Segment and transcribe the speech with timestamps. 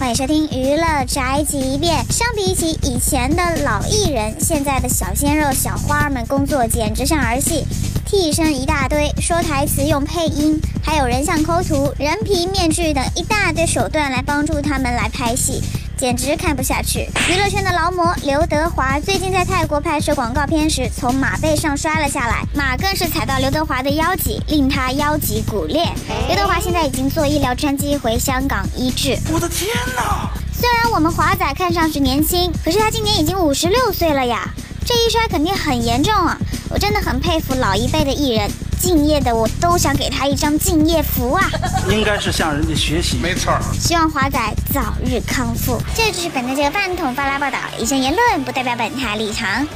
[0.00, 2.02] 欢迎收听娱乐宅急便。
[2.10, 7.66] 相比起以前的老艺人，现在的小鲜肉、小花儿们工作简直像儿戏，
[8.06, 15.62] 替身一大堆，说台词用配音，还有人像抠图、人皮面具等一大堆手段来帮助他们来拍戏。
[16.00, 17.06] 简直看不下去！
[17.28, 25.86] 娱乐圈的劳模刘德华最近在泰国拍摄广告片时，从马背上摔了下来，马更是踩到刘德华的腰脊，令他腰脊骨裂。
[26.26, 29.18] 刘德华现在已经坐医疗专机回香港医治。
[29.30, 30.30] 我的天哪！
[30.50, 34.48] 虽然我们华仔看上去年轻，可是他今年已经五十六岁了呀，
[34.86, 36.34] 这一摔肯定很严重啊！
[36.70, 38.50] 我真的很佩服老一辈的艺人。
[38.80, 41.44] 敬业的我都想给他一张敬业福啊！
[41.90, 43.52] 应该是向人家学习，没错。
[43.78, 44.38] 希望华仔
[44.72, 45.78] 早日康复。
[45.94, 49.66] 这就是本台这个饭桶发拉报道，以上言论不代表本台立场。